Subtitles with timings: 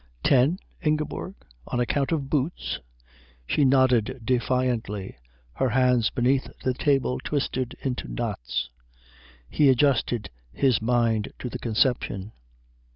[0.23, 1.35] "Ten, Ingeborg?
[1.67, 2.79] On account of boots?"
[3.45, 5.15] She nodded defiantly,
[5.53, 8.69] her hands beneath the table twisted into knots.
[9.47, 12.31] He adjusted his mind to the conception.